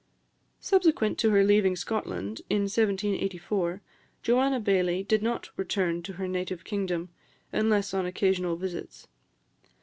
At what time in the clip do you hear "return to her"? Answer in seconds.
5.57-6.27